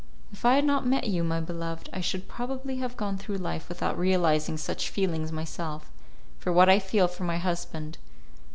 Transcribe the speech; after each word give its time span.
If 0.33 0.45
I 0.45 0.55
had 0.55 0.65
not 0.65 0.87
met 0.87 1.07
you, 1.07 1.23
my 1.23 1.39
beloved, 1.39 1.87
I 1.93 2.01
should 2.01 2.27
probably 2.27 2.77
have 2.77 2.97
gone 2.97 3.19
through 3.19 3.35
life 3.37 3.69
without 3.69 3.99
realizing 3.99 4.57
such 4.57 4.89
feelings 4.89 5.31
myself; 5.31 5.91
for 6.39 6.51
what 6.51 6.69
I 6.69 6.79
feel 6.79 7.07
for 7.07 7.23
my 7.23 7.37
husband.... 7.37 7.99